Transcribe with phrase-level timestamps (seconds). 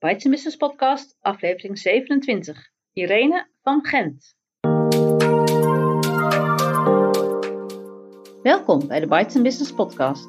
[0.00, 2.70] Bites Business Podcast, aflevering 27.
[2.92, 4.34] Irene van Gent.
[8.42, 10.28] Welkom bij de Bites Business Podcast.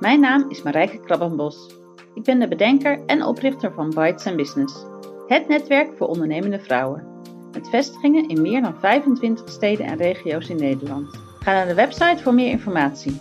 [0.00, 1.74] Mijn naam is Marijke Krabbenbos.
[2.14, 4.84] Ik ben de bedenker en oprichter van Bites Business,
[5.26, 7.06] het netwerk voor ondernemende vrouwen.
[7.52, 11.16] Met vestigingen in meer dan 25 steden en regio's in Nederland.
[11.38, 13.20] Ga naar de website voor meer informatie.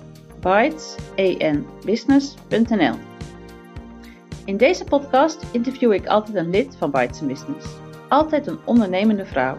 [4.49, 7.67] In deze podcast interview ik altijd een lid van Bites Business.
[8.07, 9.57] Altijd een ondernemende vrouw.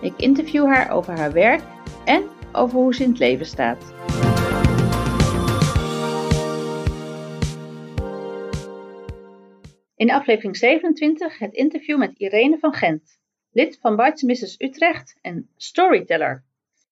[0.00, 1.62] Ik interview haar over haar werk
[2.04, 3.94] en over hoe ze in het leven staat.
[9.96, 13.18] In aflevering 27 het interview met Irene van Gent,
[13.50, 16.44] lid van Bites Business Utrecht en storyteller.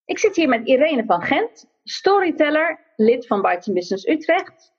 [0.04, 4.72] Ik zit hier met Irene van Gent, storyteller, lid van Bites Business Utrecht.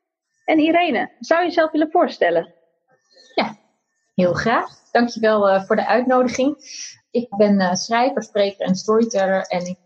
[0.45, 2.54] En Irene, zou je jezelf willen voorstellen?
[3.35, 3.57] Ja,
[4.13, 4.69] heel graag.
[4.91, 6.55] Dankjewel uh, voor de uitnodiging.
[7.11, 9.77] Ik ben uh, schrijver, spreker en storyteller en ik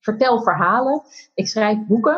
[0.00, 1.02] vertel verhalen.
[1.34, 2.16] Ik schrijf boeken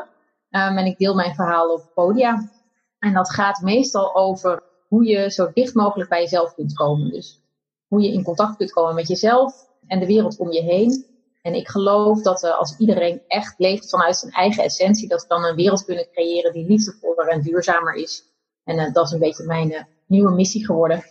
[0.51, 2.51] um, en ik deel mijn verhalen op podia.
[2.99, 7.11] En dat gaat meestal over hoe je zo dicht mogelijk bij jezelf kunt komen.
[7.11, 7.41] Dus
[7.89, 9.55] hoe je in contact kunt komen met jezelf
[9.87, 11.07] en de wereld om je heen.
[11.43, 15.29] En ik geloof dat uh, als iedereen echt leeft vanuit zijn eigen essentie, dat we
[15.29, 18.25] dan een wereld kunnen creëren die liefdevoller en duurzamer is.
[18.65, 21.03] En dat is een beetje mijn nieuwe missie geworden.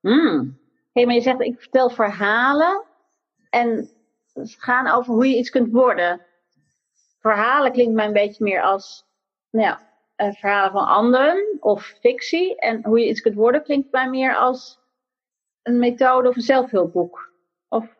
[0.00, 0.58] Hmm.
[0.92, 2.84] Hey, maar je zegt, ik vertel verhalen
[3.50, 3.90] en
[4.32, 6.20] het gaan over hoe je iets kunt worden.
[7.20, 9.06] Verhalen klinkt mij een beetje meer als
[9.50, 9.80] nou ja,
[10.32, 12.56] verhalen van anderen of fictie.
[12.56, 14.78] En hoe je iets kunt worden klinkt mij meer als
[15.62, 17.32] een methode of een zelfhulpboek.
[17.68, 17.96] Of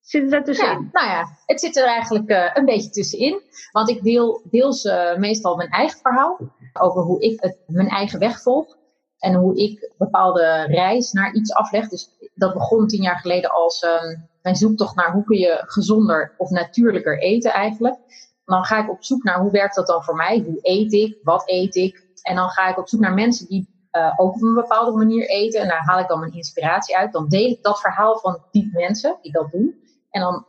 [0.00, 0.90] zit het ertussenin?
[0.92, 3.42] Ja, nou ja, het zit er eigenlijk uh, een beetje tussenin.
[3.72, 6.38] Want ik deel deels uh, meestal mijn eigen verhaal
[6.72, 8.77] over hoe ik het, mijn eigen weg volg.
[9.18, 11.88] En hoe ik bepaalde reis naar iets afleg.
[11.88, 16.34] Dus dat begon tien jaar geleden als um, mijn zoektocht naar hoe kun je gezonder
[16.36, 17.96] of natuurlijker eten eigenlijk.
[18.44, 20.38] Dan ga ik op zoek naar hoe werkt dat dan voor mij?
[20.38, 21.18] Hoe eet ik?
[21.22, 22.06] Wat eet ik?
[22.22, 25.28] En dan ga ik op zoek naar mensen die uh, ook op een bepaalde manier
[25.28, 25.60] eten.
[25.60, 27.12] En daar haal ik dan mijn inspiratie uit.
[27.12, 29.74] Dan deel ik dat verhaal van die mensen die dat doen.
[30.10, 30.46] En dan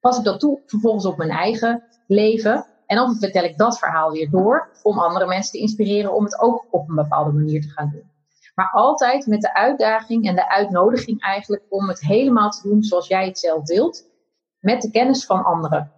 [0.00, 2.66] pas ik dat toe vervolgens op mijn eigen leven.
[2.86, 6.40] En dan vertel ik dat verhaal weer door om andere mensen te inspireren om het
[6.40, 8.12] ook op een bepaalde manier te gaan doen.
[8.54, 13.08] Maar altijd met de uitdaging en de uitnodiging eigenlijk om het helemaal te doen zoals
[13.08, 14.12] jij het zelf wilt.
[14.60, 15.92] Met de kennis van anderen.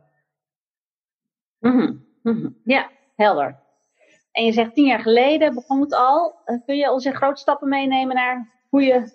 [1.58, 2.56] Mm -hmm.
[2.64, 3.64] Ja, helder.
[4.32, 6.34] En je zegt tien jaar geleden begon het al.
[6.66, 9.12] Kun je ons in grote stappen meenemen naar hoe je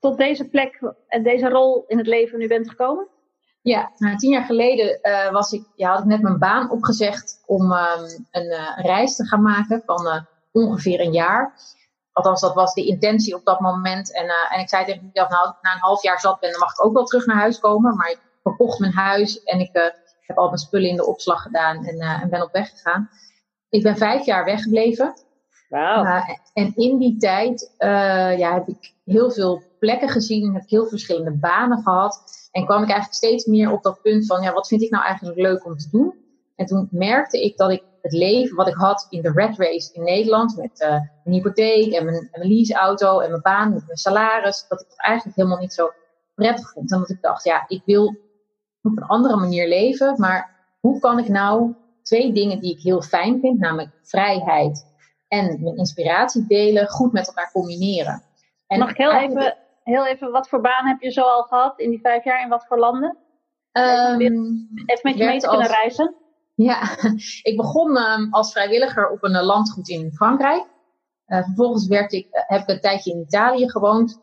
[0.00, 3.08] tot deze plek en deze rol in het leven nu bent gekomen?
[3.62, 7.42] Ja, nou, tien jaar geleden uh, was ik, ja, had ik net mijn baan opgezegd
[7.46, 10.20] om um, een uh, reis te gaan maken van uh,
[10.52, 11.54] ongeveer een jaar.
[12.12, 14.14] Althans, dat was de intentie op dat moment.
[14.14, 16.72] En, en ik zei tegen mezelf, nou, na een half jaar zat ben, dan mag
[16.72, 17.96] ik ook wel terug naar huis komen.
[17.96, 21.84] Maar ik verkocht mijn huis en ik heb al mijn spullen in de opslag gedaan
[21.84, 23.10] en, en ben op weg gegaan.
[23.68, 25.14] Ik ben vijf jaar weggebleven.
[26.52, 30.86] En in die tijd uh, ja, heb ik heel veel plekken gezien, heb ik heel
[30.86, 32.22] verschillende banen gehad.
[32.52, 35.04] En kwam ik eigenlijk steeds meer op dat punt van, ja, wat vind ik nou
[35.04, 36.14] eigenlijk leuk om te doen?
[36.56, 39.92] En toen merkte ik dat ik het leven wat ik had in de red race
[39.92, 40.88] in Nederland, met uh,
[41.24, 45.00] mijn hypotheek en mijn, en leaseauto en mijn baan, met mijn salaris, dat ik het
[45.00, 45.90] eigenlijk helemaal niet zo
[46.34, 46.92] prettig vond.
[46.92, 48.06] En dat ik dacht, ja, ik wil
[48.82, 53.02] op een andere manier leven, maar hoe kan ik nou twee dingen die ik heel
[53.02, 54.89] fijn vind, namelijk vrijheid
[55.30, 58.22] en mijn inspiratie delen, goed met elkaar combineren.
[58.66, 61.78] En Mag ik heel even, heel even, wat voor baan heb je zo al gehad
[61.78, 63.16] in die vijf jaar in wat voor landen?
[63.72, 66.14] Um, even met je mee te kunnen als, reizen.
[66.54, 66.82] Ja,
[67.50, 70.66] ik begon um, als vrijwilliger op een uh, landgoed in Frankrijk.
[71.26, 74.20] Uh, vervolgens werd ik, uh, heb ik een tijdje in Italië gewoond.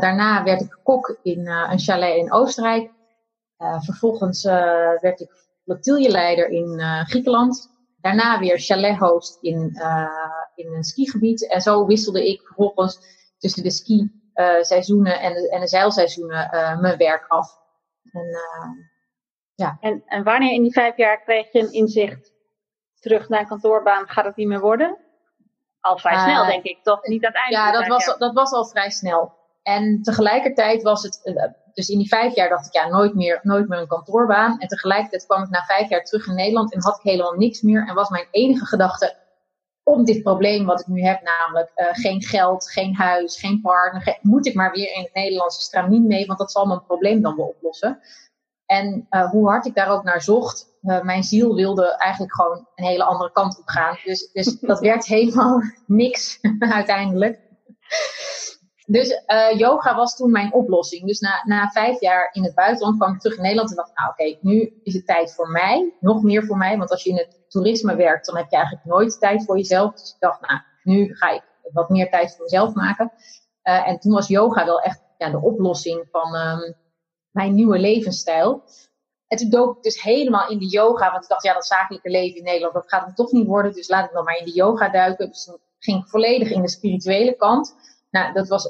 [0.00, 2.90] daarna werd ik kok in een chalet in Oostenrijk.
[3.78, 4.44] vervolgens
[5.00, 5.30] werd ik
[5.64, 7.71] flotiljeleider in Griekenland.
[8.02, 10.06] Daarna weer chalethost in, uh,
[10.54, 11.50] in een skigebied.
[11.50, 12.98] En zo wisselde ik vervolgens
[13.38, 17.58] tussen de ski-seizoenen en, de, en de zeilseizoenen uh, mijn werk af.
[18.12, 18.26] En,
[19.54, 19.76] ja.
[19.80, 22.32] en, en wanneer in die vijf jaar kreeg je een inzicht
[23.00, 24.08] terug naar een kantoorbaan?
[24.08, 24.98] Gaat het niet meer worden?
[25.80, 27.06] Al vrij snel, denk ik, toch?
[27.06, 27.64] Niet uiteindelijk.
[27.64, 29.41] Ja, dat was, dat was al vrij snel.
[29.62, 31.20] En tegelijkertijd was het,
[31.72, 34.58] dus in die vijf jaar dacht ik, ja, nooit meer, nooit meer een kantoorbaan.
[34.58, 37.60] En tegelijkertijd kwam ik na vijf jaar terug in Nederland en had ik helemaal niks
[37.60, 37.88] meer.
[37.88, 39.20] En was mijn enige gedachte
[39.82, 44.18] om dit probleem wat ik nu heb, namelijk uh, geen geld, geen huis, geen partner,
[44.20, 47.36] moet ik maar weer in het Nederlandse stramien mee, want dat zal mijn probleem dan
[47.36, 48.00] wel oplossen.
[48.66, 52.84] En uh, hoe hard ik daar ook naar zocht, mijn ziel wilde eigenlijk gewoon een
[52.84, 53.98] hele andere kant op gaan.
[54.04, 57.40] Dus, dus dat werd helemaal niks uiteindelijk.
[58.86, 61.06] Dus uh, yoga was toen mijn oplossing.
[61.06, 63.92] Dus na, na vijf jaar in het buitenland kwam ik terug in Nederland en dacht,
[63.94, 66.78] nou oké, nu is het tijd voor mij, nog meer voor mij.
[66.78, 69.92] Want als je in het toerisme werkt, dan heb je eigenlijk nooit tijd voor jezelf.
[69.92, 71.42] Dus ik dacht, nou, nu ga ik
[71.72, 73.12] wat meer tijd voor mezelf maken.
[73.64, 76.74] Uh, en toen was yoga wel echt ja, de oplossing van um,
[77.30, 78.62] mijn nieuwe levensstijl.
[79.26, 82.10] En toen dook ik dus helemaal in de yoga, want ik dacht, ja, dat zakelijke
[82.10, 83.72] leven in Nederland, dat gaat hem toch niet worden.
[83.72, 85.28] Dus laat ik dan maar in de yoga duiken.
[85.28, 87.74] Dus toen ging ik volledig in de spirituele kant.
[88.12, 88.62] Nou, dat was,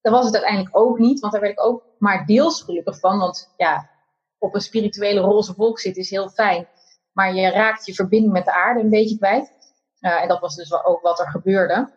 [0.00, 3.18] dat was het uiteindelijk ook niet, want daar werd ik ook maar deels gelukkig van.
[3.18, 3.90] Want ja,
[4.38, 6.68] op een spirituele roze wolk zitten is heel fijn.
[7.12, 9.52] Maar je raakt je verbinding met de aarde een beetje kwijt.
[10.00, 11.92] Uh, en dat was dus ook wat er gebeurde.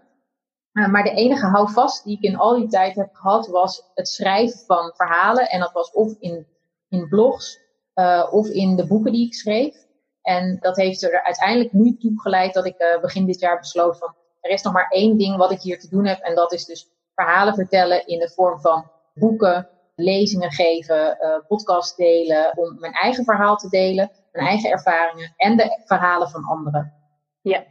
[0.73, 4.07] Uh, maar de enige houvast die ik in al die tijd heb gehad, was het
[4.07, 5.49] schrijven van verhalen.
[5.49, 6.47] En dat was of in,
[6.89, 7.59] in blogs,
[7.95, 9.75] uh, of in de boeken die ik schreef.
[10.21, 14.15] En dat heeft er uiteindelijk nu toe geleid dat ik begin dit jaar besloot van
[14.43, 16.19] er is nog maar één ding wat ik hier te doen heb.
[16.19, 21.97] En dat is dus verhalen vertellen in de vorm van boeken, lezingen geven, uh, podcast
[21.97, 22.57] delen.
[22.57, 26.93] Om mijn eigen verhaal te delen, mijn eigen ervaringen en de verhalen van anderen.
[27.41, 27.63] Ja,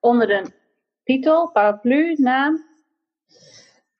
[0.00, 0.52] onder de
[1.04, 2.66] titel, paraplu, naam?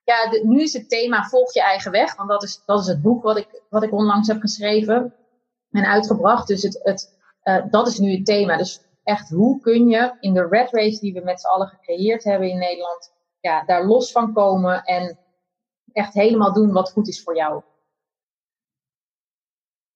[0.03, 2.15] Ja, de, nu is het thema Volg je eigen weg.
[2.15, 5.13] Want dat is, dat is het boek wat ik, wat ik onlangs heb geschreven
[5.71, 6.47] en uitgebracht.
[6.47, 8.57] Dus het, het, uh, dat is nu het thema.
[8.57, 12.23] Dus echt hoe kun je in de red race die we met z'n allen gecreëerd
[12.23, 15.19] hebben in Nederland, ja, daar los van komen en
[15.93, 17.61] echt helemaal doen wat goed is voor jou.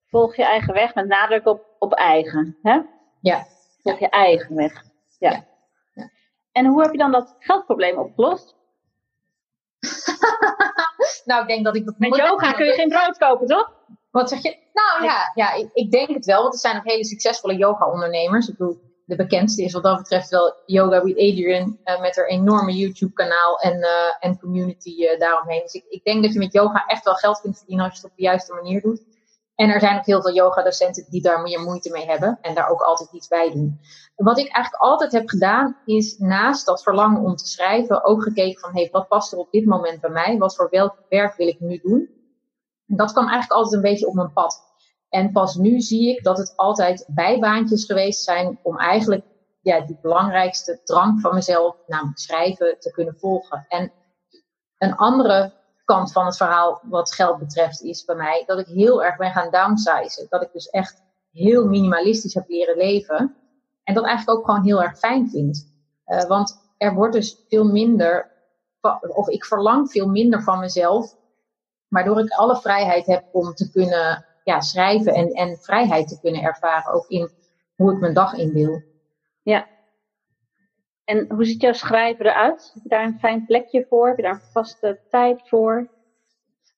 [0.06, 2.82] Volg je eigen weg met nadruk op, op eigen, hè?
[3.22, 3.46] Ja.
[3.82, 4.84] Volg je eigen weg.
[5.20, 5.32] Ja.
[5.32, 5.46] ja.
[5.94, 6.10] ja.
[6.52, 8.56] En hoe heb je dan dat geldprobleem opgelost?
[11.26, 13.74] nou, ik denk dat ik dat Met yoga kun je geen brood kopen, toch?
[14.12, 14.58] Wat zeg je?
[14.74, 18.48] Nou ja, ja ik, ik, denk het wel, want er zijn ook hele succesvolle yoga-ondernemers.
[18.48, 22.26] Ik bedoel, de bekendste is wat dat betreft wel Yoga with Adrian uh, met haar
[22.26, 23.90] enorme YouTube kanaal en, uh,
[24.20, 25.62] en community uh, daaromheen.
[25.62, 28.02] Dus ik, ik, denk dat je met yoga echt wel geld kunt verdienen als je
[28.02, 29.04] het op de juiste manier doet.
[29.56, 32.54] En er zijn ook heel veel yoga docenten die daar meer moeite mee hebben en
[32.54, 33.80] daar ook altijd iets bij doen.
[34.16, 38.60] Wat ik eigenlijk altijd heb gedaan is naast dat verlangen om te schrijven ook gekeken
[38.60, 40.38] van hey, wat past er op dit moment bij mij?
[40.38, 42.10] Wat voor welk werk wil ik nu doen?
[42.88, 44.73] En dat kwam eigenlijk altijd een beetje op mijn pad.
[45.14, 49.26] En pas nu zie ik dat het altijd bijbaantjes geweest zijn om eigenlijk
[49.62, 53.66] ja, die belangrijkste drang van mezelf, namelijk schrijven, te kunnen volgen.
[53.68, 53.92] En
[54.78, 55.54] een andere
[55.86, 59.32] kant van het verhaal wat geld betreft is bij mij dat ik heel erg ben
[59.32, 60.28] gaan downsizen.
[60.30, 61.02] Dat ik dus echt
[61.32, 63.36] heel minimalistisch heb leren leven.
[63.84, 65.74] En dat eigenlijk ook gewoon heel erg fijn vind.
[66.06, 68.32] Uh, want er wordt dus veel minder,
[69.16, 71.16] of ik verlang veel minder van mezelf,
[71.88, 76.42] waardoor ik alle vrijheid heb om te kunnen ja, schrijven en, en vrijheid te kunnen
[76.42, 77.32] ervaren, ook in
[77.76, 78.82] hoe ik mijn dag indeel.
[79.42, 79.68] Ja.
[81.04, 82.72] En hoe ziet jouw schrijven eruit?
[82.74, 84.08] Heb je daar een fijn plekje voor?
[84.08, 85.90] Heb je daar een vaste tijd voor?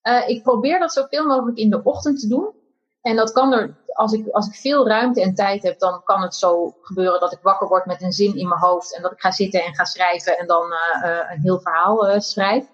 [0.03, 2.53] Uh, ik probeer dat zoveel mogelijk in de ochtend te doen.
[3.01, 6.21] En dat kan er, als ik, als ik veel ruimte en tijd heb, dan kan
[6.21, 8.95] het zo gebeuren dat ik wakker word met een zin in mijn hoofd.
[8.95, 12.21] En dat ik ga zitten en ga schrijven en dan uh, uh, een heel verhaal
[12.21, 12.65] schrijf.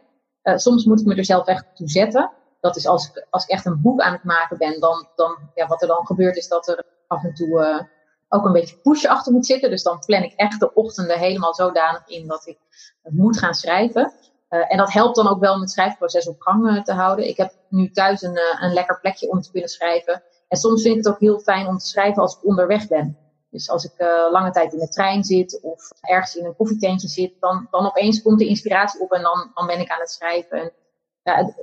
[0.44, 3.50] soms moet ik me er zelf echt toe zetten dat is als ik, als ik
[3.50, 6.48] echt een boek aan het maken ben, dan, dan ja, wat er dan gebeurt is
[6.48, 7.80] dat er af en toe uh,
[8.30, 9.70] ook een beetje push achter moet zitten.
[9.70, 12.58] Dus dan plan ik echt de ochtenden helemaal zodanig in dat ik
[13.02, 14.14] moet gaan schrijven.
[14.50, 17.28] Uh, en dat helpt dan ook wel om het schrijfproces op gang uh, te houden.
[17.28, 20.24] Ik heb nu thuis een, een lekker plekje om te kunnen schrijven.
[20.48, 23.18] En soms vind ik het ook heel fijn om te schrijven als ik onderweg ben.
[23.50, 23.94] Dus als ik
[24.32, 28.22] lange tijd in de trein zit of ergens in een koffietentje zit, dan, dan opeens
[28.22, 30.60] komt de inspiratie op en dan, dan ben ik aan het schrijven.
[30.60, 30.72] En,
[31.24, 31.54] ja,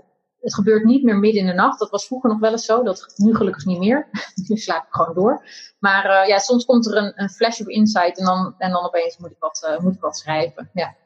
[0.41, 1.79] het gebeurt niet meer midden in de nacht.
[1.79, 2.83] Dat was vroeger nog wel eens zo.
[2.83, 4.09] Dat nu gelukkig niet meer.
[4.49, 5.47] nu slaap ik gewoon door.
[5.79, 8.85] Maar uh, ja, soms komt er een, een, flash of insight en dan, en dan
[8.85, 10.71] opeens moet ik wat, uh, moet ik wat schrijven.
[10.73, 10.97] Ja.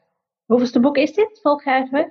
[0.45, 1.39] Hoeveelste boek is dit?
[1.91, 2.07] Weg?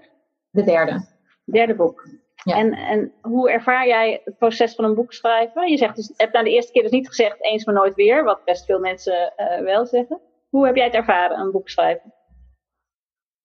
[0.50, 1.06] De derde.
[1.44, 2.08] Derde boek.
[2.44, 2.56] Ja.
[2.56, 5.70] En, en hoe ervaar jij het proces van een boek schrijven?
[5.70, 7.94] Je zegt dus, je hebt nou de eerste keer dus niet gezegd eens maar nooit
[7.94, 10.20] weer, wat best veel mensen uh, wel zeggen.
[10.48, 12.12] Hoe heb jij het ervaren, een boek schrijven?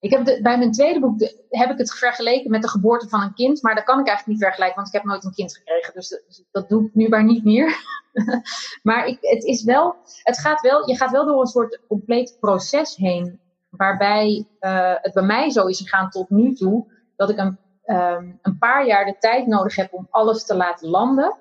[0.00, 3.34] Ik heb bij mijn tweede boek heb ik het vergeleken met de geboorte van een
[3.34, 3.62] kind.
[3.62, 5.94] Maar dat kan ik eigenlijk niet vergelijken, want ik heb nooit een kind gekregen.
[5.94, 7.76] Dus, dat doe ik nu maar niet meer.
[8.82, 12.36] maar ik, het is wel, het gaat wel, je gaat wel door een soort compleet
[12.40, 13.40] proces heen.
[13.68, 16.92] Waarbij uh, het bij mij zo is gegaan tot nu toe.
[17.16, 20.88] Dat ik een, um, een paar jaar de tijd nodig heb om alles te laten
[20.88, 21.36] landen.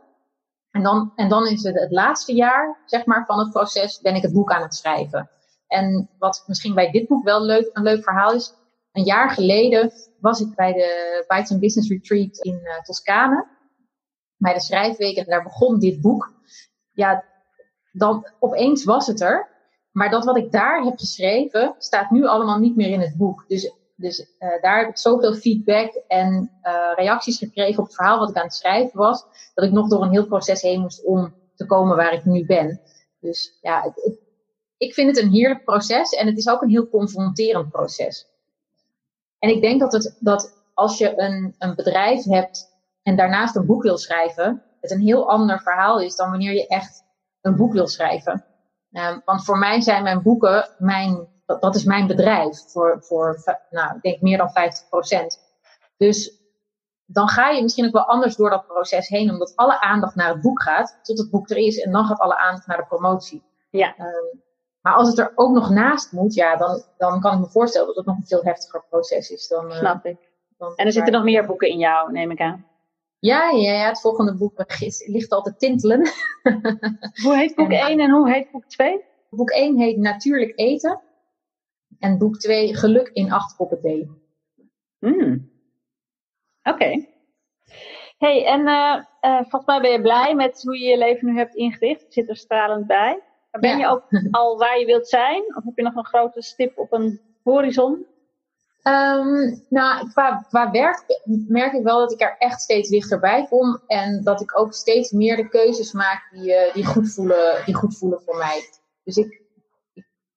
[0.72, 4.16] En dan, en dan is het het laatste jaar, zeg maar, van het proces, ben
[4.16, 5.30] ik het boek aan het schrijven.
[5.68, 8.54] En wat misschien bij dit boek wel leuk, een leuk verhaal is.
[8.92, 13.48] Een jaar geleden was ik bij de Bites Business Retreat in uh, Toscane.
[14.38, 16.34] Bij de schrijfweek en daar begon dit boek.
[16.92, 17.24] Ja,
[17.92, 19.56] dan opeens was het er.
[19.92, 23.46] Maar dat wat ik daar heb geschreven staat nu allemaal niet meer in het boek.
[23.48, 28.20] Dus Dus uh, daar heb ik zoveel feedback en uh, reacties gekregen op het verhaal
[28.20, 31.04] wat ik aan het schrijven was, dat ik nog door een heel proces heen moest
[31.04, 32.82] om te komen waar ik nu ben.
[33.20, 34.20] Dus ja, het,
[34.78, 38.28] ik vind het een heerlijk proces en het is ook een heel confronterend proces.
[39.40, 43.66] En ik denk dat, het, dat als je een, een bedrijf hebt en daarnaast een
[43.66, 47.04] boek wil schrijven, het een heel ander verhaal is dan wanneer je echt
[47.42, 48.46] een boek wil schrijven.
[48.92, 53.44] Um, want voor mij zijn mijn boeken mijn dat, dat is mijn bedrijf voor, voor
[53.70, 54.54] nou, ik denk meer dan 50%
[55.98, 56.42] Dus
[57.06, 60.30] dan ga je misschien ook wel anders door dat proces heen, omdat alle aandacht naar
[60.30, 62.86] het boek gaat, tot het boek er is, en dan gaat alle aandacht naar de
[62.86, 63.44] promotie.
[63.70, 63.96] Ja.
[64.00, 64.42] Um,
[64.88, 67.88] maar als het er ook nog naast moet, ja, dan, dan kan ik me voorstellen
[67.88, 69.48] dat het nog een veel heftiger proces is.
[69.48, 70.18] Dan, uh, Snap ik.
[70.58, 72.66] Dan en er zitten nog meer boeken in jou, neem ik aan.
[73.20, 74.66] Ja, ja, ja het volgende boek
[75.06, 76.00] ligt al te tintelen.
[77.24, 79.04] hoe heet boek 1 en hoe heet boek 2?
[79.30, 81.02] Boek 1 heet Natuurlijk Eten.
[82.00, 84.10] En boek 2, Geluk in acht koppen thee.
[85.00, 85.52] Mm.
[86.64, 87.06] Oké.
[88.18, 91.38] Hey, en uh, uh, volgens mij ben je blij met hoe je je leven nu
[91.38, 92.02] hebt ingericht.
[92.02, 93.22] Je zit er stralend bij.
[93.52, 95.56] Ben je ook al waar je wilt zijn?
[95.56, 98.06] Of heb je nog een grote stip op een horizon?
[98.84, 103.82] Um, nou, qua, qua werk merk ik wel dat ik er echt steeds dichterbij kom.
[103.88, 107.76] En dat ik ook steeds meer de keuzes maak die, uh, die, goed, voelen, die
[107.76, 108.70] goed voelen voor mij.
[109.04, 109.42] Dus ik,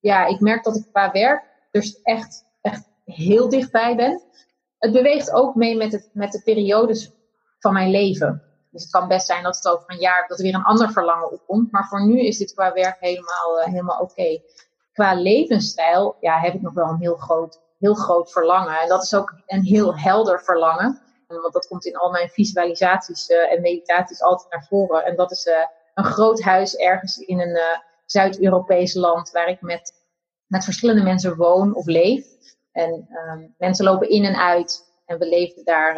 [0.01, 4.23] ja, ik merk dat ik qua werk dus echt, echt heel dichtbij ben.
[4.79, 7.13] Het beweegt ook mee met, het, met de periodes
[7.59, 8.43] van mijn leven.
[8.71, 10.93] Dus het kan best zijn dat het over een jaar dat er weer een ander
[10.93, 11.73] verlangen opkomt.
[11.73, 14.43] Maar voor nu is dit qua werk helemaal, uh, helemaal oké.
[14.93, 18.81] Qua levensstijl ja, heb ik nog wel een heel groot, heel groot verlangen.
[18.81, 21.03] En dat is ook een heel helder verlangen.
[21.27, 25.05] Want dat komt in al mijn visualisaties uh, en meditaties altijd naar voren.
[25.05, 25.55] En dat is uh,
[25.95, 27.59] een groot huis ergens in een
[28.07, 29.99] Zuid-Europees land waar ik met
[30.47, 32.27] met verschillende mensen woon of leef.
[32.73, 34.89] En um, mensen lopen in en uit.
[35.07, 35.97] En we leven daar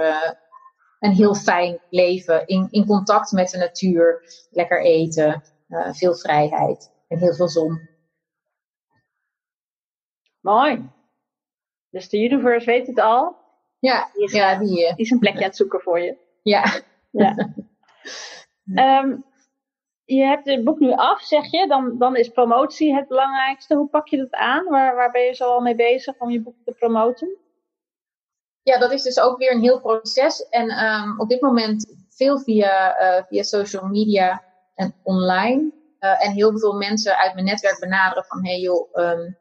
[1.03, 2.47] een heel fijn leven.
[2.47, 4.23] In, in contact met de natuur.
[4.51, 5.43] Lekker eten.
[5.69, 6.93] Uh, veel vrijheid.
[7.09, 7.89] En heel veel zon.
[10.41, 10.91] Mooi.
[11.91, 13.37] Dus de universe weet het al.
[13.79, 16.17] Ja, die is, ja, die, uh, die is een plekje aan het zoeken voor je.
[16.43, 16.65] Ja.
[17.11, 17.55] ja.
[19.03, 19.25] um,
[20.17, 21.67] je hebt het boek nu af, zeg je.
[21.67, 23.75] Dan, dan is promotie het belangrijkste.
[23.75, 24.65] Hoe pak je dat aan?
[24.65, 27.37] Waar, waar ben je zo al mee bezig om je boek te promoten?
[28.63, 30.49] Ja, dat is dus ook weer een heel proces.
[30.49, 35.73] En um, op dit moment veel via, uh, via social media en online.
[36.01, 38.45] Uh, en heel veel mensen uit mijn netwerk benaderen van...
[38.45, 39.39] hey joh, um,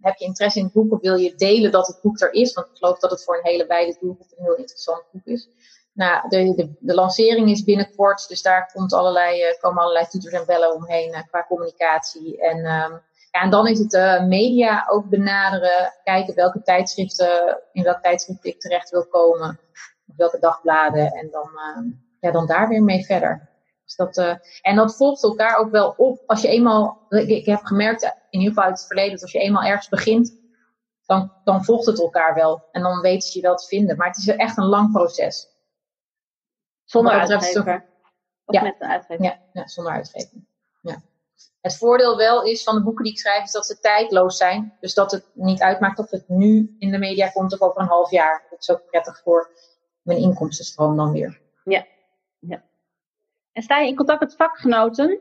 [0.00, 2.52] heb je interesse in het boek of wil je delen dat het boek er is?
[2.52, 5.48] Want ik geloof dat het voor een hele wijde doelgroep een heel interessant boek is.
[5.92, 10.34] Nou, de, de, de, lancering is binnenkort, dus daar komt allerlei, uh, komen allerlei toeters
[10.34, 12.40] en bellen omheen qua communicatie.
[12.40, 17.82] En, um, ja, en dan is het uh, media ook benaderen, kijken welke tijdschriften, in
[17.82, 19.60] welk tijdschrift ik terecht wil komen,
[20.06, 23.48] of welke dagbladen, en dan, uh, ja, dan daar weer mee verder.
[23.84, 26.22] Dus dat, en dat volgt elkaar ook wel op.
[26.26, 29.32] Als je eenmaal, ik, ik heb gemerkt, in ieder geval uit het verleden, dat als
[29.32, 30.38] je eenmaal ergens begint,
[31.08, 32.68] dan, dan volgt het elkaar wel.
[32.72, 33.96] En dan weet je wel te vinden.
[33.96, 35.48] Maar het is echt een lang proces.
[36.84, 37.86] Zonder uitgever?
[38.44, 38.62] Of ja.
[38.62, 39.24] met een uitgever?
[39.24, 40.38] Ja, ja zonder uitgever.
[40.80, 41.02] Ja.
[41.60, 44.76] Het voordeel wel is van de boeken die ik schrijf, is dat ze tijdloos zijn.
[44.80, 47.88] Dus dat het niet uitmaakt of het nu in de media komt of over een
[47.88, 48.46] half jaar.
[48.50, 49.50] Dat is ook prettig voor
[50.02, 51.40] mijn inkomstenstroom dan weer.
[51.64, 51.86] Ja.
[52.38, 52.62] ja.
[53.52, 55.20] En sta je in contact met vakgenoten?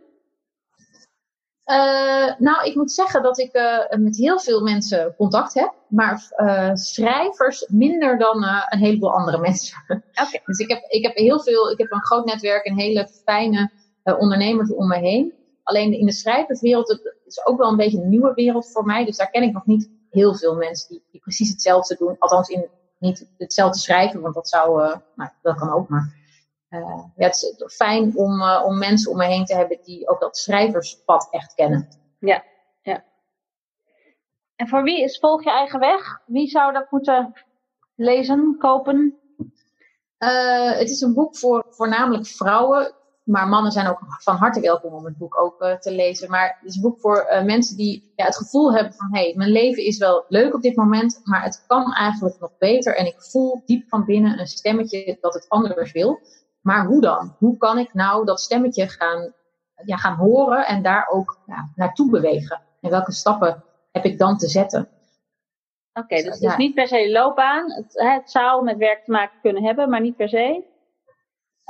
[1.66, 6.32] Uh, nou, ik moet zeggen dat ik uh, met heel veel mensen contact heb, maar
[6.38, 9.78] uh, schrijvers minder dan een heleboel andere mensen.
[9.88, 10.42] Okay.
[10.46, 13.72] dus ik heb, ik heb heel veel, ik heb een groot netwerk en hele fijne
[14.04, 15.37] ondernemers om me heen.
[15.68, 19.06] Alleen in de schrijverswereld het is ook wel een beetje een nieuwe wereld voor mij,
[19.06, 22.16] dus daar ken ik nog niet heel veel mensen die, die precies hetzelfde doen.
[22.20, 22.70] Althans, in,
[23.00, 26.16] niet hetzelfde schrijven, want dat zou, nou, dat kan ook, maar
[26.70, 30.10] uh, ja, het is fijn om, uh, om mensen om me heen te hebben die
[30.10, 31.88] ook dat schrijverspad echt kennen.
[32.20, 32.44] Ja,
[32.82, 33.04] ja.
[34.56, 36.22] En voor wie is Volg je eigen weg?
[36.26, 37.34] Wie zou dat moeten
[37.96, 39.18] lezen, kopen?
[40.18, 42.96] Het is een boek voor voornamelijk vrouwen,
[43.28, 46.30] maar mannen zijn ook van harte welkom om het boek ook te lezen.
[46.30, 49.34] Maar het is een boek voor mensen die ja, het gevoel hebben van hé, hey,
[49.36, 52.96] mijn leven is wel leuk op dit moment, maar het kan eigenlijk nog beter.
[52.96, 56.20] En ik voel diep van binnen een stemmetje dat het anders wil.
[56.62, 57.36] Maar hoe dan?
[57.38, 59.34] Hoe kan ik nou dat stemmetje gaan,
[59.86, 62.62] ja, gaan horen en daar ook ja, naartoe bewegen?
[62.82, 64.90] En welke stappen heb ik dan te zetten?
[65.94, 67.72] Oké, okay, dus het is niet per se loopbaan.
[67.72, 70.64] Het, het, zou met werk te maken kunnen hebben, maar niet per se.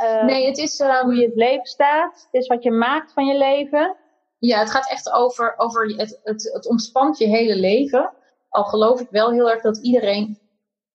[0.01, 2.27] Uh, nee, het is um, hoe je het leven staat.
[2.31, 3.95] Het is wat je maakt van je leven.
[4.37, 8.13] Ja, het gaat echt over, over het, het, het ontspant je hele leven.
[8.49, 10.39] Al geloof ik wel heel erg dat iedereen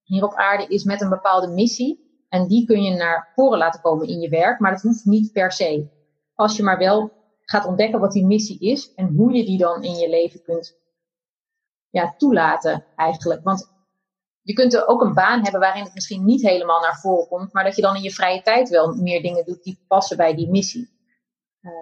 [0.02, 2.26] hier op aarde is met een bepaalde missie.
[2.28, 5.32] En die kun je naar voren laten komen in je werk, maar dat hoeft niet
[5.32, 5.88] per se.
[6.34, 9.82] Als je maar wel gaat ontdekken wat die missie is en hoe je die dan
[9.82, 10.80] in je leven kunt
[11.90, 13.42] ja, toelaten eigenlijk.
[13.44, 13.71] Want
[14.42, 17.52] je kunt er ook een baan hebben waarin het misschien niet helemaal naar voren komt,
[17.52, 20.34] maar dat je dan in je vrije tijd wel meer dingen doet die passen bij
[20.34, 20.90] die missie.
[21.60, 21.72] Uh,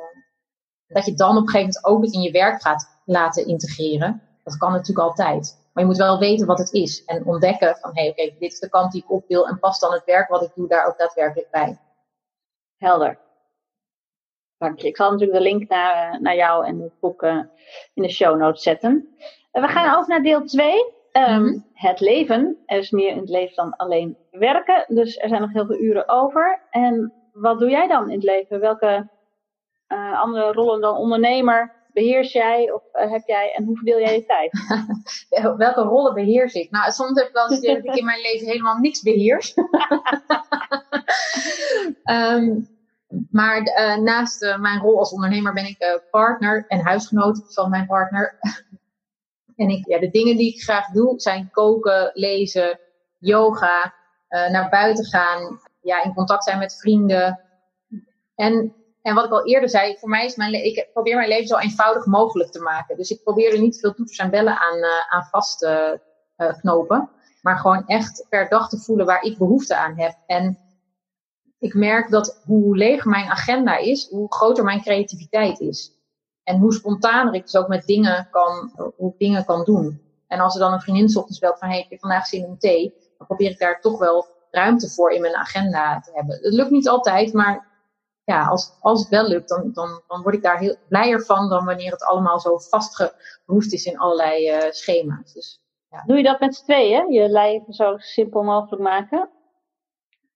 [0.87, 4.23] dat je dan op een gegeven moment ook het in je werk gaat laten integreren.
[4.45, 5.59] Dat kan natuurlijk altijd.
[5.73, 8.53] Maar je moet wel weten wat het is en ontdekken van hé, hey, oké, dit
[8.53, 10.69] is de kant die ik op wil en past dan het werk wat ik doe
[10.69, 11.79] daar ook daadwerkelijk bij.
[12.77, 13.19] Helder.
[14.59, 14.89] Dank je.
[14.89, 17.43] Ik zal natuurlijk de link naar, eh, naar jou en het boek uh,
[17.95, 19.17] in de show notes zetten.
[19.53, 20.99] We gaan over naar deel 2.
[21.13, 22.57] Um, mm Het leven.
[22.67, 24.85] Er is meer in het leven dan alleen werken.
[24.89, 26.61] Dus er zijn nog heel veel uren over.
[26.71, 28.61] En wat doe jij dan in het leven?
[28.61, 29.09] Welke
[29.89, 34.15] uh, andere rollen dan ondernemer beheers jij of uh, heb jij en hoe verdeel jij
[34.15, 34.51] je tijd?
[35.57, 36.71] Welke rollen beheers ik?
[36.71, 39.55] Nou, soms heb ik wel eens dat ik in mijn leven helemaal niks beheers.
[42.35, 42.69] um,
[43.31, 48.39] maar uh, naast mijn rol als ondernemer ben ik partner en huisgenoot van mijn partner.
[49.61, 52.81] En ik, ja, de dingen die ik graag doe zijn koken, lezen,
[53.19, 53.95] yoga,
[54.29, 57.41] naar buiten gaan, ja, in contact zijn met vrienden.
[58.35, 61.47] En en wat ik al eerder zei, voor mij is mijn ik probeer mijn leven
[61.47, 62.97] zo eenvoudig mogelijk te maken.
[62.97, 66.01] Dus ik probeer er niet veel toeters en bellen aan, uh, aan vast te
[66.37, 67.11] uh, knopen.
[67.43, 70.17] Maar gewoon echt per dag te voelen waar ik behoefte aan heb.
[70.27, 70.59] En
[71.59, 75.93] ik merk dat hoe leger mijn agenda is, hoe groter mijn creativiteit is.
[76.51, 80.03] En hoe spontaner ik dus ook met dingen kan, hoe dingen kan doen.
[80.27, 82.59] En als er dan een vriendin ochtends belt van, hey, ik heb vandaag zin in
[82.59, 82.95] thee.
[83.19, 86.35] Dan probeer ik daar toch wel ruimte voor in mijn agenda te hebben.
[86.35, 87.69] Het lukt niet altijd, maar
[88.25, 91.49] ja, als, als het wel lukt, dan, dan, dan word ik daar heel blijer van
[91.49, 95.33] dan wanneer het allemaal zo vastgeroest is in allerlei uh, schema's.
[95.33, 96.03] Dus, ja.
[96.07, 97.13] Doe je dat met z'n tweeën?
[97.13, 99.29] Je leven zo simpel mogelijk maken?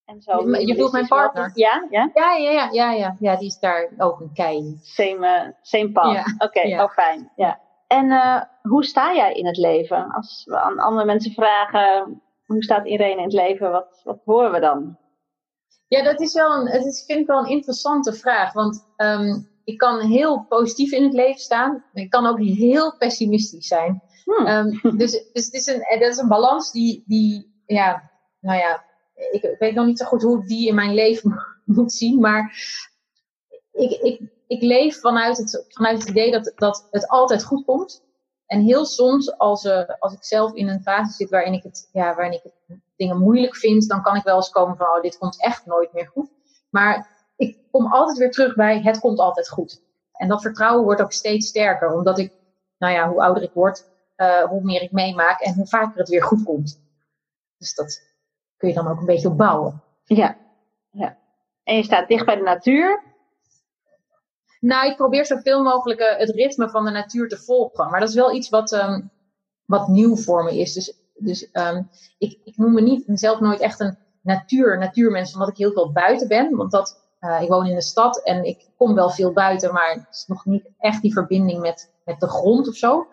[0.04, 1.50] En zo, je, bedoelt mijn partner?
[1.54, 2.10] Ja, ja?
[2.14, 3.16] Ja, ja, ja, ja, ja.
[3.18, 4.78] ja die is daar ook een kei.
[4.82, 6.12] Same, uh, same pan.
[6.12, 6.20] Ja.
[6.34, 6.84] Oké, okay, ja.
[6.84, 7.32] oh fijn.
[7.36, 7.60] Ja.
[7.86, 10.10] En uh, hoe sta jij in het leven?
[10.10, 13.70] Als we aan andere mensen vragen, hoe staat iedereen in het leven?
[13.70, 14.98] Wat, wat horen we dan?
[15.88, 18.52] Ja, dat is wel een, het is, vind ik wel een interessante vraag.
[18.52, 21.84] Want um, ik kan heel positief in het leven staan.
[21.92, 24.02] Ik kan ook heel pessimistisch zijn.
[24.24, 24.46] Hmm.
[24.46, 28.84] Um, dus dus het is een, dat is een balans die, die ja, nou ja,
[29.14, 32.20] ik, weet nog niet zo goed hoe ik die in mijn leven moet zien.
[32.20, 32.56] Maar
[33.72, 38.02] ik, ik, ik leef vanuit het, vanuit het idee dat, dat het altijd goed komt.
[38.46, 41.88] En heel soms, als, uh, als ik zelf in een fase zit waarin ik, het,
[41.92, 45.02] ja, waarin ik het dingen moeilijk vind, dan kan ik wel eens komen van, oh,
[45.02, 46.30] dit komt echt nooit meer goed.
[46.70, 49.82] Maar ik kom altijd weer terug bij, het komt altijd goed.
[50.12, 52.32] En dat vertrouwen wordt ook steeds sterker, omdat ik,
[52.78, 53.84] nou ja, hoe ouder ik word,
[54.16, 56.80] uh, hoe meer ik meemaak en hoe vaker het weer goed komt.
[57.58, 58.13] Dus dat
[58.64, 59.82] kun je dan ook een beetje opbouwen.
[60.04, 60.36] Ja,
[60.90, 61.16] ja.
[61.64, 63.02] En je staat dicht bij de natuur.
[64.60, 67.90] Nou, ik probeer zoveel mogelijk uh, het ritme van de natuur te volgen.
[67.90, 69.10] Maar dat is wel iets wat, um,
[69.64, 70.72] wat nieuw voor me is.
[70.72, 75.48] Dus dus um, ik, ik noem me niet, mezelf nooit echt een natuur, natuurmens, omdat
[75.48, 76.56] ik heel veel buiten ben.
[76.56, 79.90] Want dat, uh, ik woon in de stad en ik kom wel veel buiten, maar
[79.90, 83.06] het is nog niet echt die verbinding met, met de grond of zo.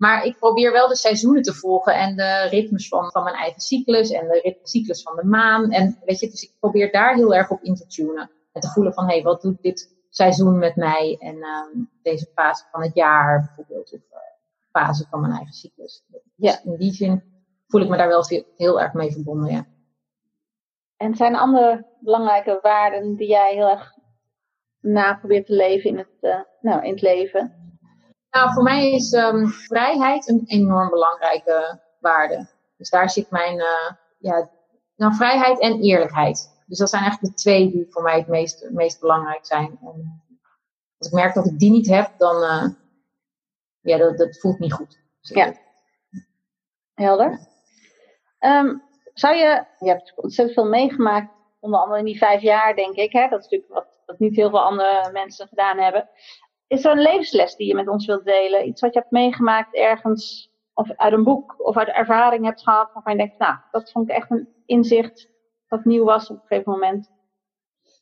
[0.00, 3.60] Maar ik probeer wel de seizoenen te volgen en de ritmes van, van mijn eigen
[3.60, 5.70] cyclus en de cyclus van de maan.
[5.70, 8.30] En weet je, dus ik probeer daar heel erg op in te tunen.
[8.52, 12.30] En te voelen van, hé, hey, wat doet dit seizoen met mij en um, deze
[12.34, 13.92] fase van het jaar bijvoorbeeld.
[13.92, 14.18] Of uh,
[14.70, 16.04] fase van mijn eigen cyclus.
[16.06, 16.60] Dus ja.
[16.64, 17.22] in die zin
[17.66, 18.24] voel ik me daar wel
[18.56, 19.66] heel erg mee verbonden, ja.
[20.96, 23.92] En zijn er andere belangrijke waarden die jij heel erg
[24.80, 27.59] na probeert te leven in het, uh, nou, in het leven?
[28.30, 32.48] Nou, voor mij is um, vrijheid een enorm belangrijke waarde.
[32.76, 34.50] Dus daar zit mijn, uh, ja,
[34.96, 36.62] nou, vrijheid en eerlijkheid.
[36.66, 39.78] Dus dat zijn eigenlijk de twee die voor mij het meest, meest belangrijk zijn.
[39.82, 40.22] En
[40.98, 42.68] als ik merk dat ik die niet heb, dan, uh,
[43.80, 45.00] ja, dat, dat voelt niet goed.
[45.20, 45.54] Dus ja.
[46.94, 47.48] Helder.
[48.40, 48.82] Um,
[49.14, 53.12] zou je, je hebt ontzettend veel meegemaakt, onder andere in die vijf jaar, denk ik.
[53.12, 53.28] Hè?
[53.28, 56.08] Dat is natuurlijk wat, wat niet heel veel andere mensen gedaan hebben.
[56.70, 58.66] Is er een levensles die je met ons wilt delen?
[58.66, 62.90] Iets wat je hebt meegemaakt ergens, of uit een boek, of uit ervaring hebt gehad,
[62.92, 65.28] waarvan je denkt, nou, dat vond ik echt een inzicht
[65.68, 67.10] wat nieuw was op een gegeven moment?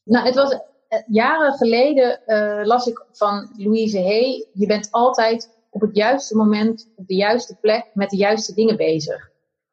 [0.04, 0.52] Nou, het was
[0.88, 6.36] eh, jaren geleden uh, las ik van Louise Hay, je bent altijd op het juiste
[6.36, 9.30] moment, op de juiste plek, met de juiste dingen bezig.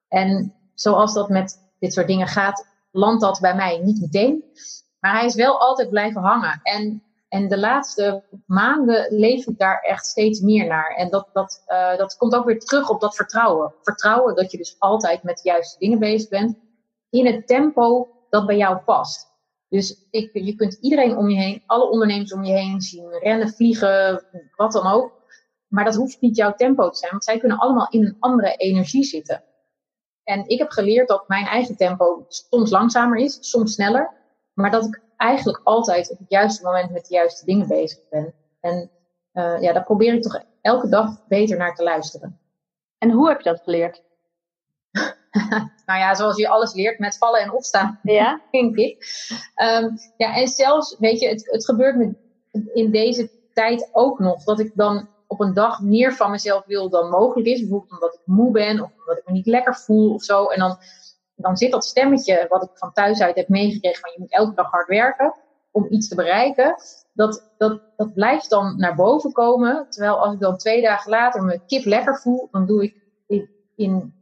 [0.07, 4.43] En zoals dat met dit soort dingen gaat, landt dat bij mij niet meteen.
[4.99, 6.59] Maar hij is wel altijd blijven hangen.
[6.63, 10.95] En En de laatste maanden leef ik daar echt steeds meer naar.
[10.95, 13.73] En dat, dat, uh, dat komt ook weer terug op dat vertrouwen.
[13.81, 16.57] Vertrouwen dat je dus altijd met de juiste dingen bezig bent.
[17.09, 19.33] In het tempo dat bij jou past.
[19.69, 23.49] Dus ik, je kunt iedereen om je heen, alle ondernemers om je heen zien, rennen,
[23.49, 24.23] vliegen,
[24.55, 25.11] wat dan ook.
[25.67, 28.55] Maar dat hoeft niet jouw tempo te zijn, want zij kunnen allemaal in een andere
[28.55, 29.43] energie zitten.
[30.23, 34.13] En ik heb geleerd dat mijn eigen tempo soms langzamer is, soms sneller.
[34.53, 38.33] Maar dat ik eigenlijk altijd op het juiste moment met de juiste dingen bezig ben.
[38.59, 38.89] En
[39.33, 42.39] uh, ja, daar probeer ik toch elke dag beter naar te luisteren.
[42.97, 44.03] En hoe heb je dat geleerd?
[45.85, 48.41] nou ja, zoals je alles leert met vallen en opstaan, ja.
[48.51, 49.05] denk ik.
[49.55, 52.15] Um, ja, en zelfs, weet je, het, het gebeurt me
[52.73, 56.89] in deze tijd ook nog dat ik dan op een dag meer van mezelf wil
[56.89, 57.59] dan mogelijk is.
[57.59, 60.45] Bijvoorbeeld omdat ik moe ben of omdat ik me niet lekker voel of zo.
[60.45, 60.77] En dan,
[61.35, 64.55] dan zit dat stemmetje wat ik van thuis uit heb meegekregen van je moet elke
[64.55, 65.33] dag hard werken
[65.71, 66.75] om iets te bereiken.
[67.13, 69.89] Dat, dat, dat blijft dan naar boven komen.
[69.89, 73.03] Terwijl als ik dan twee dagen later me kip lekker voel, dan doe ik
[73.75, 74.13] in,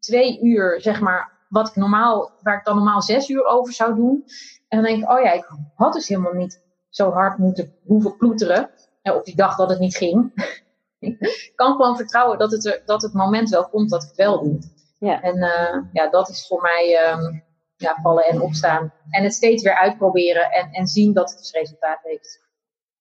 [0.00, 3.94] twee uur, zeg maar, wat ik normaal, waar ik dan normaal zes uur over zou
[3.94, 4.24] doen.
[4.68, 8.16] En dan denk ik, oh ja, ik had dus helemaal niet zo hard moeten hoeven
[8.16, 8.70] ploeteren
[9.02, 10.32] op die dag dat het niet ging.
[10.98, 14.16] ik kan gewoon vertrouwen dat het, er, dat het moment wel komt dat ik het
[14.16, 14.58] wel doe.
[15.04, 15.22] Ja.
[15.22, 17.44] En uh, ja, dat is voor mij um,
[17.76, 18.92] ja, vallen en opstaan.
[19.10, 22.42] En het steeds weer uitproberen en, en zien dat het dus resultaat heeft.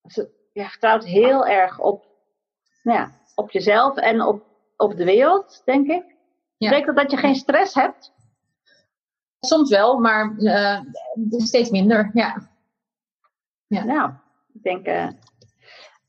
[0.01, 0.15] Dus
[0.51, 2.05] je vertrouwt heel erg op,
[2.81, 4.45] nou ja, op jezelf en op,
[4.77, 6.15] op de wereld, denk ik.
[6.57, 6.69] Ja.
[6.69, 8.13] Betekent dat dat je geen stress hebt?
[9.39, 10.79] Soms wel, maar uh,
[11.29, 12.49] steeds minder, ja.
[13.67, 13.83] ja.
[13.83, 14.11] Nou,
[14.53, 15.07] ik denk uh,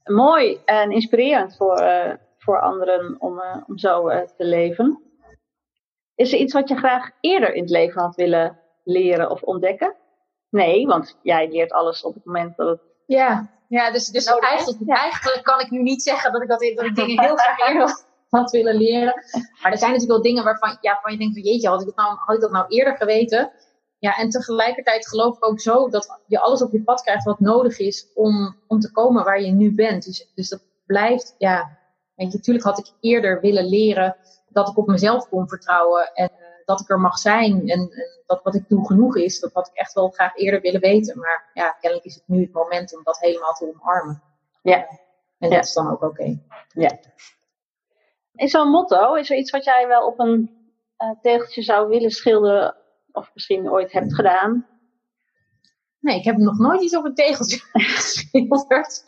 [0.05, 5.03] mooi en inspirerend voor, uh, voor anderen om, om zo te leven.
[6.15, 9.97] Is er iets wat je graag eerder in het leven had willen leren of ontdekken?
[10.51, 12.81] Nee, want jij leert alles op het moment dat het.
[13.07, 16.85] Ja, ja dus, dus eigenlijk, eigenlijk kan ik nu niet zeggen dat ik, dat, dat
[16.85, 19.15] ik dingen heel graag eerder had willen leren.
[19.63, 21.87] Maar er zijn natuurlijk wel dingen waarvan, ja, waarvan je denkt van jeetje, had ik,
[21.87, 23.53] dat nou, had ik dat nou eerder geweten?
[23.99, 27.41] Ja, en tegelijkertijd geloof ik ook zo dat je alles op je pad krijgt wat
[27.41, 30.05] nodig is om, om te komen waar je nu bent.
[30.05, 31.79] Dus, dus dat blijft, ja,
[32.15, 34.17] weet je, natuurlijk had ik eerder willen leren
[34.55, 37.91] dat ik op mezelf kon vertrouwen en uh, dat ik er mag zijn en, en,
[38.27, 39.41] dat wat ik doe genoeg is.
[39.41, 41.19] Dat had ik echt wel graag eerder willen weten.
[41.19, 44.23] Maar ja, kennelijk is het nu het moment om dat helemaal te omarmen.
[44.63, 44.87] Ja.
[45.39, 46.41] En dat is dan ook oké.
[46.69, 46.99] Ja.
[48.35, 50.51] Is zo'n motto, is er iets wat jij wel op een
[50.99, 52.77] uh, tegeltje zou willen schilderen,
[53.13, 54.67] of misschien ooit hebt gedaan?
[56.01, 59.03] Nee, ik heb nog nooit iets op een tegeltje geschilderd.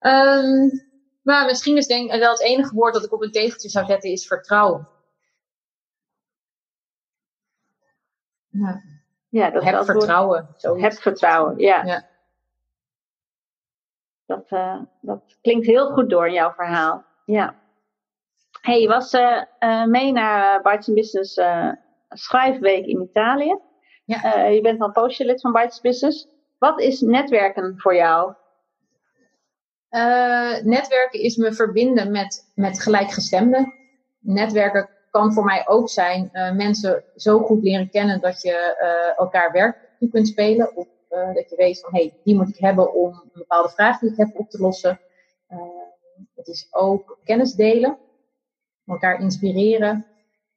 [0.00, 0.91] um,
[1.22, 3.86] maar misschien is denk ik wel het enige woord dat ik op een tegeltje zou
[3.86, 4.88] zetten is vertrouwen.
[8.48, 8.82] Ja,
[9.28, 10.48] ja dat heb vertrouwen.
[10.60, 11.84] Heb vertrouwen, ja.
[11.84, 12.10] ja.
[14.26, 17.04] Dat, uh, dat klinkt heel goed door in jouw verhaal.
[17.24, 17.54] Ja.
[18.60, 21.40] Hey, je was uh, uh, mee naar Bites Business
[22.08, 23.58] schrijfweek in Italië.
[24.04, 24.44] Ja.
[24.46, 26.28] je bent al een poosje lid van Bites Business.
[26.58, 28.34] Wat is netwerken voor jou?
[30.64, 33.74] Netwerken is me verbinden met, met gelijkgestemden.
[34.18, 38.76] Netwerken kan voor mij ook zijn mensen zo goed leren kennen dat je
[39.16, 40.76] elkaar werk toe kunt spelen.
[40.76, 43.98] Of dat je weet van, hé, hey, die moet ik hebben om een bepaalde vraag
[43.98, 45.00] die ik heb op te lossen.
[46.34, 47.98] Het is ook kennis delen,
[48.86, 50.06] elkaar inspireren.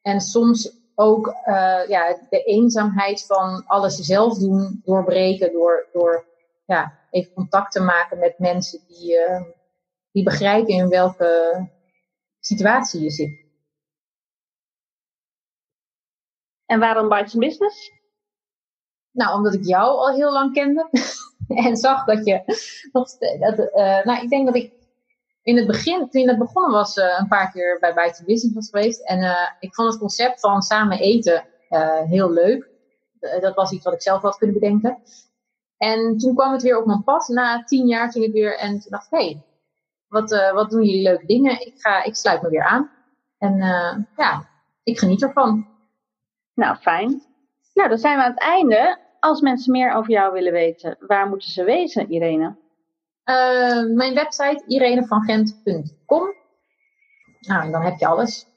[0.02, 1.36] En soms ook
[1.88, 6.26] ja, de eenzaamheid van alles zelf doen doorbreken door, door
[6.66, 9.18] ja, even contact te maken met mensen die,
[10.12, 11.70] die begrijpen in welke
[12.40, 13.46] situatie je zit.
[16.66, 17.92] En waarom Bites Business?
[19.12, 20.90] Nou, omdat ik jou al heel lang kende.
[21.68, 22.44] en zag dat je
[22.92, 24.74] nog dat, uh, nou, ik denk dat ik
[25.42, 28.70] in het begin, toen het begonnen was, uh, een paar keer bij Buiten Business was
[28.70, 29.02] geweest.
[29.02, 31.46] En uh, ik vond het concept van samen eten
[32.06, 32.70] heel leuk.
[33.42, 34.98] dat was iets wat ik zelf had kunnen bedenken.
[35.86, 37.28] En toen kwam het weer op mijn pad.
[37.28, 39.44] Na tien jaar ging ik weer en toen dacht ik, hé, hey,
[40.08, 41.66] wat, wat doen jullie leuke dingen?
[41.66, 42.92] Ik, ga, ik sluit me weer aan.
[43.38, 43.58] En
[44.18, 44.48] ja,
[44.84, 45.68] ik geniet ervan.
[46.54, 47.24] Nou, fijn.
[47.74, 48.98] Nou, dan zijn we aan het einde.
[49.20, 52.56] Als mensen meer over jou willen weten, waar moeten ze wezen, Irene?
[53.26, 56.34] Uh, mijn website irenevangent.com.
[57.40, 58.48] Nou, en dan heb je alles.